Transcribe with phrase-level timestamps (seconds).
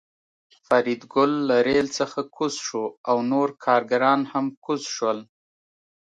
[0.65, 5.19] فریدګل له ریل څخه کوز شو او نور کارګران هم کوز شول